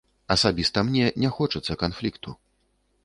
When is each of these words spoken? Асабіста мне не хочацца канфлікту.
Асабіста 0.35 0.83
мне 0.87 1.05
не 1.25 1.29
хочацца 1.37 1.77
канфлікту. 1.85 2.29